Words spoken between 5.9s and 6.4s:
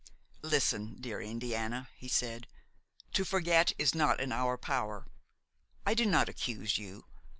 do not